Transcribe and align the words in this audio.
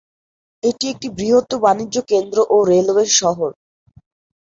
এটি 0.63 0.85
একটি 0.89 1.07
বৃহৎ 1.17 1.49
বাণিজ্য 1.63 1.95
কেন্দ্র 2.11 2.37
ও 2.49 2.57
রেলওয়ে 2.69 3.05
শহর। 3.19 3.49